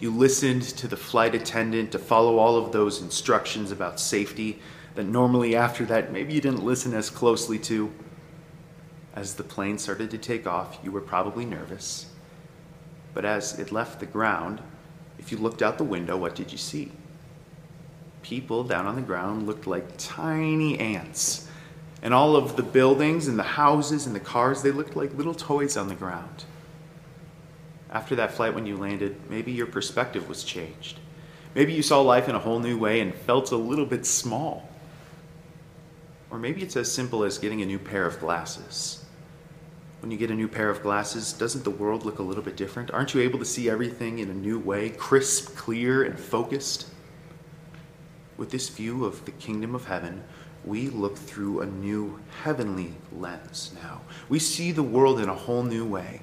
you 0.00 0.10
listened 0.10 0.62
to 0.62 0.88
the 0.88 0.96
flight 0.96 1.34
attendant 1.34 1.92
to 1.92 1.98
follow 1.98 2.38
all 2.38 2.56
of 2.56 2.72
those 2.72 3.00
instructions 3.00 3.70
about 3.70 4.00
safety 4.00 4.60
that 4.96 5.04
normally 5.04 5.54
after 5.54 5.84
that 5.86 6.12
maybe 6.12 6.34
you 6.34 6.40
didn't 6.40 6.64
listen 6.64 6.92
as 6.94 7.08
closely 7.10 7.58
to. 7.60 7.92
As 9.14 9.34
the 9.34 9.44
plane 9.44 9.78
started 9.78 10.10
to 10.10 10.18
take 10.18 10.46
off, 10.46 10.78
you 10.82 10.90
were 10.90 11.00
probably 11.00 11.44
nervous. 11.44 12.06
But 13.14 13.24
as 13.24 13.58
it 13.58 13.72
left 13.72 14.00
the 14.00 14.06
ground, 14.06 14.60
if 15.18 15.32
you 15.32 15.38
looked 15.38 15.62
out 15.62 15.78
the 15.78 15.84
window, 15.84 16.16
what 16.16 16.34
did 16.34 16.52
you 16.52 16.58
see? 16.58 16.92
People 18.22 18.64
down 18.64 18.86
on 18.86 18.96
the 18.96 19.02
ground 19.02 19.46
looked 19.46 19.66
like 19.66 19.96
tiny 19.96 20.78
ants. 20.78 21.48
And 22.02 22.12
all 22.12 22.36
of 22.36 22.56
the 22.56 22.62
buildings 22.62 23.28
and 23.28 23.38
the 23.38 23.42
houses 23.42 24.06
and 24.06 24.14
the 24.14 24.20
cars, 24.20 24.62
they 24.62 24.70
looked 24.70 24.96
like 24.96 25.14
little 25.14 25.34
toys 25.34 25.76
on 25.76 25.88
the 25.88 25.94
ground 25.94 26.44
after 27.94 28.16
that 28.16 28.32
flight 28.32 28.52
when 28.52 28.66
you 28.66 28.76
landed, 28.76 29.16
maybe 29.30 29.52
your 29.52 29.68
perspective 29.68 30.28
was 30.28 30.42
changed. 30.42 30.98
Maybe 31.54 31.72
you 31.72 31.82
saw 31.82 32.00
life 32.00 32.28
in 32.28 32.34
a 32.34 32.40
whole 32.40 32.58
new 32.58 32.76
way 32.76 33.00
and 33.00 33.14
felt 33.14 33.52
a 33.52 33.56
little 33.56 33.86
bit 33.86 34.04
small. 34.04 34.68
Or 36.30 36.38
maybe 36.38 36.62
it's 36.62 36.76
as 36.76 36.90
simple 36.90 37.22
as 37.22 37.38
getting 37.38 37.62
a 37.62 37.66
new 37.66 37.78
pair 37.78 38.04
of 38.04 38.18
glasses. 38.18 39.03
When 40.04 40.10
you 40.10 40.18
get 40.18 40.30
a 40.30 40.34
new 40.34 40.48
pair 40.48 40.68
of 40.68 40.82
glasses, 40.82 41.32
doesn't 41.32 41.64
the 41.64 41.70
world 41.70 42.04
look 42.04 42.18
a 42.18 42.22
little 42.22 42.42
bit 42.42 42.58
different? 42.58 42.90
Aren't 42.90 43.14
you 43.14 43.22
able 43.22 43.38
to 43.38 43.44
see 43.46 43.70
everything 43.70 44.18
in 44.18 44.28
a 44.28 44.34
new 44.34 44.58
way, 44.58 44.90
crisp, 44.90 45.56
clear, 45.56 46.02
and 46.02 46.20
focused? 46.20 46.88
With 48.36 48.50
this 48.50 48.68
view 48.68 49.06
of 49.06 49.24
the 49.24 49.30
kingdom 49.30 49.74
of 49.74 49.86
heaven, 49.86 50.22
we 50.62 50.90
look 50.90 51.16
through 51.16 51.62
a 51.62 51.66
new 51.66 52.20
heavenly 52.42 52.92
lens 53.16 53.72
now. 53.82 54.02
We 54.28 54.38
see 54.40 54.72
the 54.72 54.82
world 54.82 55.20
in 55.20 55.30
a 55.30 55.34
whole 55.34 55.62
new 55.62 55.86
way 55.86 56.20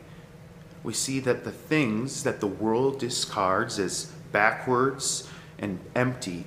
we 0.83 0.93
see 0.93 1.19
that 1.21 1.43
the 1.43 1.51
things 1.51 2.23
that 2.23 2.39
the 2.39 2.47
world 2.47 2.99
discards 2.99 3.77
as 3.79 4.05
backwards 4.31 5.27
and 5.59 5.79
empty, 5.95 6.45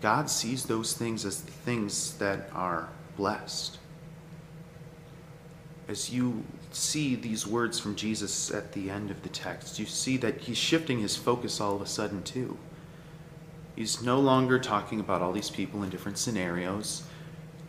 God 0.00 0.28
sees 0.28 0.64
those 0.64 0.94
things 0.94 1.24
as 1.24 1.42
the 1.42 1.50
things 1.50 2.16
that 2.18 2.50
are 2.52 2.88
blessed. 3.16 3.78
As 5.86 6.12
you 6.12 6.44
see 6.78 7.14
these 7.14 7.46
words 7.46 7.78
from 7.78 7.96
Jesus 7.96 8.50
at 8.50 8.72
the 8.72 8.90
end 8.90 9.10
of 9.10 9.22
the 9.22 9.28
text, 9.28 9.78
you 9.78 9.86
see 9.86 10.16
that 10.18 10.40
he's 10.40 10.56
shifting 10.56 11.00
his 11.00 11.16
focus 11.16 11.60
all 11.60 11.76
of 11.76 11.82
a 11.82 11.86
sudden, 11.86 12.22
too. 12.22 12.56
He's 13.76 14.02
no 14.02 14.18
longer 14.18 14.58
talking 14.58 14.98
about 15.00 15.22
all 15.22 15.32
these 15.32 15.50
people 15.50 15.82
in 15.82 15.90
different 15.90 16.18
scenarios, 16.18 17.04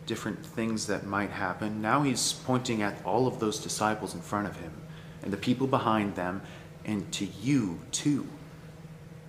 different 0.06 0.44
things 0.44 0.86
that 0.86 1.06
might 1.06 1.30
happen. 1.30 1.80
Now 1.80 2.02
he's 2.02 2.32
pointing 2.32 2.82
at 2.82 3.04
all 3.04 3.26
of 3.28 3.38
those 3.38 3.60
disciples 3.60 4.14
in 4.14 4.20
front 4.20 4.48
of 4.48 4.56
him 4.56 4.72
and 5.22 5.32
the 5.32 5.36
people 5.36 5.66
behind 5.66 6.16
them, 6.16 6.42
and 6.84 7.10
to 7.12 7.26
you 7.42 7.78
too. 7.92 8.26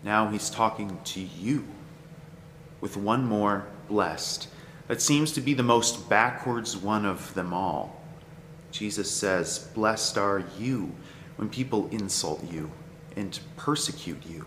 Now 0.03 0.29
he's 0.29 0.49
talking 0.49 0.97
to 1.03 1.19
you 1.19 1.65
with 2.79 2.97
one 2.97 3.25
more 3.25 3.67
blessed 3.87 4.47
that 4.87 5.01
seems 5.01 5.31
to 5.33 5.41
be 5.41 5.53
the 5.53 5.63
most 5.63 6.09
backwards 6.09 6.75
one 6.75 7.05
of 7.05 7.33
them 7.33 7.53
all. 7.53 8.00
Jesus 8.71 9.11
says, 9.11 9.69
Blessed 9.73 10.17
are 10.17 10.43
you 10.57 10.95
when 11.35 11.49
people 11.49 11.87
insult 11.89 12.49
you 12.51 12.71
and 13.15 13.39
persecute 13.57 14.25
you. 14.25 14.45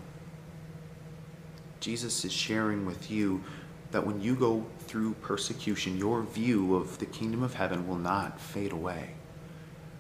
Jesus 1.80 2.24
is 2.24 2.32
sharing 2.32 2.86
with 2.86 3.10
you 3.10 3.42
that 3.90 4.06
when 4.06 4.20
you 4.20 4.34
go 4.34 4.66
through 4.80 5.14
persecution, 5.14 5.98
your 5.98 6.22
view 6.22 6.74
of 6.74 6.98
the 6.98 7.06
kingdom 7.06 7.42
of 7.42 7.54
heaven 7.54 7.86
will 7.86 7.98
not 7.98 8.40
fade 8.40 8.72
away. 8.72 9.10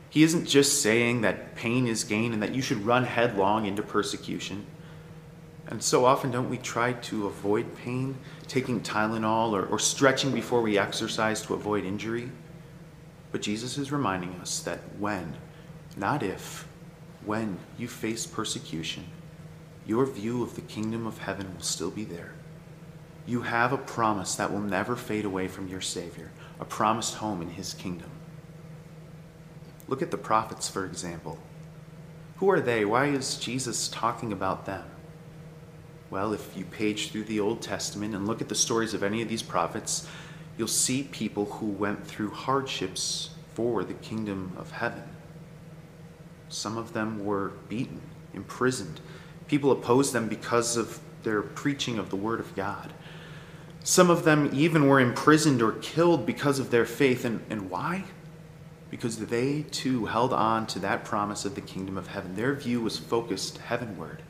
He 0.08 0.22
isn't 0.22 0.46
just 0.46 0.80
saying 0.80 1.22
that 1.22 1.56
pain 1.56 1.86
is 1.86 2.04
gain 2.04 2.32
and 2.32 2.42
that 2.42 2.54
you 2.54 2.62
should 2.62 2.86
run 2.86 3.04
headlong 3.04 3.66
into 3.66 3.82
persecution. 3.82 4.64
And 5.66 5.82
so 5.82 6.04
often, 6.04 6.30
don't 6.30 6.50
we 6.50 6.58
try 6.58 6.92
to 6.92 7.26
avoid 7.26 7.74
pain, 7.76 8.16
taking 8.46 8.80
Tylenol 8.80 9.52
or, 9.52 9.66
or 9.66 9.78
stretching 9.78 10.32
before 10.32 10.62
we 10.62 10.78
exercise 10.78 11.42
to 11.42 11.54
avoid 11.54 11.84
injury? 11.84 12.30
But 13.34 13.42
Jesus 13.42 13.78
is 13.78 13.90
reminding 13.90 14.34
us 14.34 14.60
that 14.60 14.78
when, 14.96 15.34
not 15.96 16.22
if, 16.22 16.68
when 17.24 17.58
you 17.76 17.88
face 17.88 18.26
persecution, 18.26 19.06
your 19.84 20.06
view 20.06 20.44
of 20.44 20.54
the 20.54 20.60
kingdom 20.60 21.04
of 21.04 21.18
heaven 21.18 21.52
will 21.52 21.64
still 21.64 21.90
be 21.90 22.04
there. 22.04 22.34
You 23.26 23.42
have 23.42 23.72
a 23.72 23.76
promise 23.76 24.36
that 24.36 24.52
will 24.52 24.60
never 24.60 24.94
fade 24.94 25.24
away 25.24 25.48
from 25.48 25.66
your 25.66 25.80
Savior, 25.80 26.30
a 26.60 26.64
promised 26.64 27.14
home 27.14 27.42
in 27.42 27.50
His 27.50 27.74
kingdom. 27.74 28.10
Look 29.88 30.00
at 30.00 30.12
the 30.12 30.16
prophets, 30.16 30.68
for 30.68 30.86
example. 30.86 31.40
Who 32.36 32.48
are 32.50 32.60
they? 32.60 32.84
Why 32.84 33.06
is 33.06 33.36
Jesus 33.36 33.88
talking 33.88 34.32
about 34.32 34.64
them? 34.64 34.84
Well, 36.08 36.32
if 36.32 36.56
you 36.56 36.66
page 36.66 37.10
through 37.10 37.24
the 37.24 37.40
Old 37.40 37.62
Testament 37.62 38.14
and 38.14 38.28
look 38.28 38.40
at 38.40 38.48
the 38.48 38.54
stories 38.54 38.94
of 38.94 39.02
any 39.02 39.22
of 39.22 39.28
these 39.28 39.42
prophets, 39.42 40.06
you'll 40.56 40.68
see 40.68 41.04
people 41.04 41.46
who 41.46 41.66
went 41.66 42.06
through 42.06 42.30
hardships 42.30 43.30
for 43.54 43.84
the 43.84 43.94
kingdom 43.94 44.52
of 44.56 44.72
heaven. 44.72 45.02
Some 46.48 46.76
of 46.76 46.92
them 46.92 47.24
were 47.24 47.52
beaten, 47.68 48.00
imprisoned. 48.32 49.00
People 49.48 49.72
opposed 49.72 50.12
them 50.12 50.28
because 50.28 50.76
of 50.76 51.00
their 51.22 51.42
preaching 51.42 51.98
of 51.98 52.10
the 52.10 52.16
Word 52.16 52.40
of 52.40 52.54
God. 52.54 52.92
Some 53.82 54.10
of 54.10 54.24
them 54.24 54.50
even 54.52 54.88
were 54.88 55.00
imprisoned 55.00 55.60
or 55.60 55.72
killed 55.72 56.24
because 56.24 56.58
of 56.58 56.70
their 56.70 56.86
faith. 56.86 57.24
And, 57.24 57.44
and 57.50 57.70
why? 57.70 58.04
Because 58.90 59.18
they 59.18 59.62
too 59.70 60.06
held 60.06 60.32
on 60.32 60.66
to 60.68 60.78
that 60.80 61.04
promise 61.04 61.44
of 61.44 61.54
the 61.54 61.60
kingdom 61.60 61.98
of 61.98 62.08
heaven. 62.08 62.36
Their 62.36 62.54
view 62.54 62.80
was 62.80 62.98
focused 62.98 63.58
heavenward. 63.58 64.22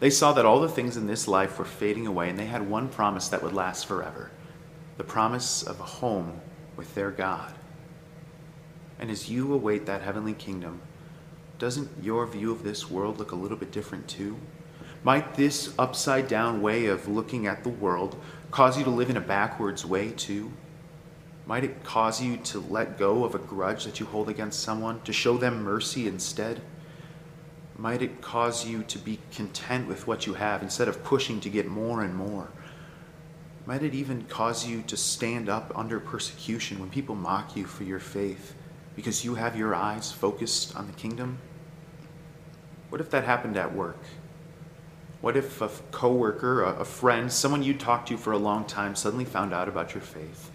They 0.00 0.10
saw 0.10 0.32
that 0.32 0.46
all 0.46 0.60
the 0.60 0.68
things 0.68 0.96
in 0.96 1.06
this 1.06 1.28
life 1.28 1.58
were 1.58 1.64
fading 1.64 2.06
away, 2.06 2.28
and 2.28 2.38
they 2.38 2.46
had 2.46 2.68
one 2.68 2.88
promise 2.88 3.28
that 3.28 3.42
would 3.42 3.52
last 3.52 3.86
forever 3.86 4.30
the 5.02 5.08
promise 5.08 5.64
of 5.64 5.80
a 5.80 5.82
home 5.82 6.40
with 6.76 6.94
their 6.94 7.10
God. 7.10 7.52
And 9.00 9.10
as 9.10 9.28
you 9.28 9.52
await 9.52 9.84
that 9.86 10.00
heavenly 10.00 10.32
kingdom, 10.32 10.80
doesn't 11.58 11.90
your 12.00 12.24
view 12.24 12.52
of 12.52 12.62
this 12.62 12.88
world 12.88 13.18
look 13.18 13.32
a 13.32 13.34
little 13.34 13.56
bit 13.56 13.72
different 13.72 14.06
too? 14.06 14.36
Might 15.02 15.34
this 15.34 15.74
upside 15.76 16.28
down 16.28 16.62
way 16.62 16.86
of 16.86 17.08
looking 17.08 17.48
at 17.48 17.64
the 17.64 17.68
world 17.68 18.14
cause 18.52 18.78
you 18.78 18.84
to 18.84 18.90
live 18.90 19.10
in 19.10 19.16
a 19.16 19.20
backwards 19.20 19.84
way 19.84 20.10
too? 20.10 20.52
Might 21.46 21.64
it 21.64 21.82
cause 21.82 22.22
you 22.22 22.36
to 22.36 22.60
let 22.60 22.96
go 22.96 23.24
of 23.24 23.34
a 23.34 23.40
grudge 23.40 23.84
that 23.86 23.98
you 23.98 24.06
hold 24.06 24.28
against 24.28 24.60
someone, 24.60 25.00
to 25.00 25.12
show 25.12 25.36
them 25.36 25.64
mercy 25.64 26.06
instead? 26.06 26.62
Might 27.76 28.02
it 28.02 28.22
cause 28.22 28.64
you 28.68 28.84
to 28.84 28.98
be 29.00 29.18
content 29.32 29.88
with 29.88 30.06
what 30.06 30.28
you 30.28 30.34
have 30.34 30.62
instead 30.62 30.86
of 30.86 31.02
pushing 31.02 31.40
to 31.40 31.50
get 31.50 31.66
more 31.66 32.04
and 32.04 32.14
more? 32.14 32.52
Might 33.64 33.84
it 33.84 33.94
even 33.94 34.24
cause 34.24 34.66
you 34.66 34.82
to 34.82 34.96
stand 34.96 35.48
up 35.48 35.72
under 35.76 36.00
persecution 36.00 36.80
when 36.80 36.90
people 36.90 37.14
mock 37.14 37.56
you 37.56 37.64
for 37.64 37.84
your 37.84 38.00
faith 38.00 38.54
because 38.96 39.24
you 39.24 39.36
have 39.36 39.56
your 39.56 39.74
eyes 39.74 40.10
focused 40.10 40.74
on 40.74 40.88
the 40.88 40.92
kingdom? 40.94 41.38
What 42.88 43.00
if 43.00 43.10
that 43.10 43.24
happened 43.24 43.56
at 43.56 43.72
work? 43.74 44.00
What 45.20 45.36
if 45.36 45.60
a 45.60 45.68
coworker, 45.92 46.64
a 46.64 46.84
friend, 46.84 47.32
someone 47.32 47.62
you'd 47.62 47.78
talked 47.78 48.08
to 48.08 48.16
for 48.16 48.32
a 48.32 48.38
long 48.38 48.64
time 48.64 48.96
suddenly 48.96 49.24
found 49.24 49.54
out 49.54 49.68
about 49.68 49.94
your 49.94 50.02
faith 50.02 50.50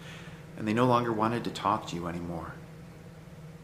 and 0.58 0.68
they 0.68 0.74
no 0.74 0.84
longer 0.84 1.12
wanted 1.12 1.44
to 1.44 1.50
talk 1.50 1.86
to 1.88 1.96
you 1.96 2.08
anymore? 2.08 2.52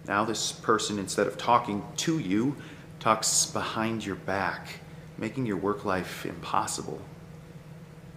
Now, 0.06 0.24
this 0.24 0.52
person, 0.52 0.98
instead 0.98 1.26
of 1.26 1.36
talking 1.36 1.84
to 1.98 2.18
you, 2.18 2.56
talks 2.98 3.44
behind 3.46 4.06
your 4.06 4.16
back, 4.16 4.80
making 5.18 5.44
your 5.44 5.58
work 5.58 5.84
life 5.84 6.24
impossible. 6.24 7.00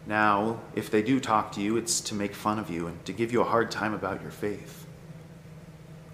Now, 0.07 0.61
if 0.73 0.89
they 0.89 1.01
do 1.01 1.19
talk 1.19 1.51
to 1.53 1.61
you, 1.61 1.75
it's 1.75 1.99
to 2.01 2.15
make 2.15 2.33
fun 2.33 2.59
of 2.59 2.69
you 2.69 2.87
and 2.87 3.05
to 3.05 3.11
give 3.11 3.33
you 3.33 3.41
a 3.41 3.43
hard 3.43 3.69
time 3.69 3.93
about 3.93 4.21
your 4.21 4.31
faith. 4.31 4.85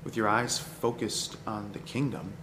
With 0.03 0.17
your 0.17 0.27
eyes 0.27 0.57
focused 0.57 1.37
on 1.45 1.71
the 1.73 1.79
kingdom, 1.79 2.33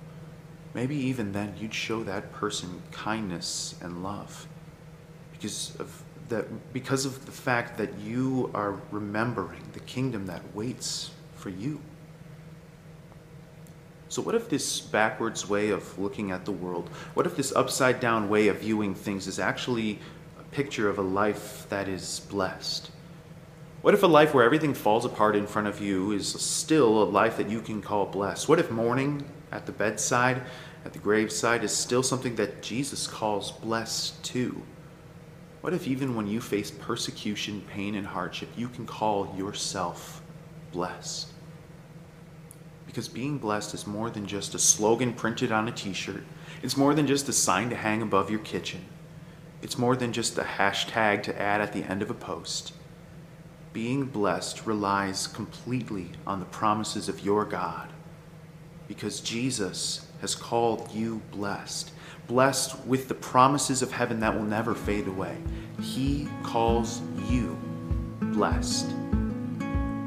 maybe 0.75 0.95
even 0.95 1.33
then 1.33 1.55
you'd 1.59 1.75
show 1.75 2.05
that 2.05 2.33
person 2.33 2.81
kindness 2.93 3.75
and 3.83 4.05
love 4.05 4.47
because 5.33 5.75
of 5.81 6.03
that 6.29 6.73
because 6.73 7.05
of 7.05 7.27
the 7.27 7.33
fact 7.33 7.77
that 7.79 7.99
you 7.99 8.51
are 8.55 8.81
remembering 8.93 9.63
the 9.73 9.81
kingdom 9.81 10.27
that 10.27 10.43
waits 10.55 11.11
for 11.35 11.51
you. 11.51 11.81
So, 14.09 14.23
what 14.23 14.37
if 14.37 14.49
this 14.49 14.81
backwards 14.81 15.49
way 15.49 15.71
of 15.71 15.99
looking 15.99 16.31
at 16.31 16.45
the 16.45 16.53
world, 16.53 16.89
what 17.15 17.27
if 17.27 17.37
this 17.37 17.53
upside 17.53 17.99
down 17.99 18.29
way 18.29 18.47
of 18.47 18.61
viewing 18.61 18.95
things 18.95 19.27
is 19.27 19.41
actually 19.41 19.99
picture 20.51 20.89
of 20.89 20.99
a 20.99 21.03
life 21.03 21.67
that 21.69 21.89
is 21.89 22.21
blessed? 22.29 22.91
What 23.83 23.95
if 23.95 24.03
a 24.03 24.07
life 24.07 24.35
where 24.35 24.45
everything 24.45 24.75
falls 24.75 25.05
apart 25.05 25.35
in 25.35 25.47
front 25.47 25.69
of 25.69 25.81
you 25.81 26.13
is 26.13 26.29
still 26.29 27.03
a 27.03 27.05
life 27.05 27.39
that 27.39 27.49
you 27.49 27.61
can 27.61 27.81
call 27.81 28.07
blessed? 28.07 28.49
What 28.49 28.59
if 28.59 28.71
mourning 28.71 29.25
at 29.53 29.65
the 29.65 29.73
bedside, 29.73 30.43
at 30.85 30.93
the 30.93 30.99
graveside, 30.99 31.65
is 31.65 31.73
still 31.73 32.03
something 32.03 32.35
that 32.35 32.63
Jesus 32.63 33.07
calls 33.07 33.53
blessed 33.53 34.23
too? 34.23 34.63
What 35.63 35.73
if 35.73 35.87
even 35.87 36.15
when 36.15 36.27
you 36.27 36.41
face 36.41 36.71
persecution, 36.71 37.63
pain, 37.71 37.95
and 37.95 38.07
hardship, 38.07 38.49
you 38.57 38.69
can 38.69 38.87
call 38.87 39.35
yourself 39.37 40.23
blessed? 40.73 41.29
Because 42.87 43.09
being 43.09 43.39
blessed 43.39 43.73
is 43.73 43.87
more 43.87 44.11
than 44.11 44.27
just 44.27 44.55
a 44.55 44.59
slogan 44.59 45.13
printed 45.13 45.53
on 45.53 45.69
a 45.69 45.73
t 45.73 45.93
shirt, 45.93 46.25
it's 46.63 46.77
more 46.77 46.95
than 46.95 47.07
just 47.07 47.29
a 47.29 47.33
sign 47.33 47.71
to 47.71 47.77
hang 47.77 48.03
above 48.03 48.31
your 48.31 48.41
kitchen. 48.41 48.85
It's 49.63 49.79
more 49.79 49.97
than 49.97 50.13
just 50.13 50.39
a 50.39 50.43
hashtag 50.43 51.23
to 51.25 51.41
add 51.41 51.61
at 51.61 51.73
the 51.73 51.83
end 51.85 52.03
of 52.03 52.11
a 52.11 52.15
post. 52.15 52.73
Being 53.73 54.07
blessed 54.07 54.67
relies 54.67 55.27
completely 55.27 56.11
on 56.27 56.41
the 56.41 56.47
promises 56.47 57.09
of 57.09 57.25
your 57.25 57.45
God 57.45 57.89
because 58.89 59.21
Jesus 59.21 60.07
has 60.21 60.35
called 60.35 60.91
you 60.93 61.23
blessed, 61.31 61.93
blessed 62.27 62.77
with 62.87 63.07
the 63.07 63.15
promises 63.15 63.83
of 63.83 63.93
heaven 63.93 64.19
that 64.21 64.35
will 64.35 64.43
never 64.43 64.75
fade 64.75 65.07
away. 65.07 65.37
He 65.81 66.29
calls 66.43 67.01
you 67.29 67.57
blessed. 68.21 68.91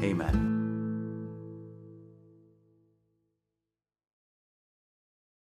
Amen. 0.01 0.52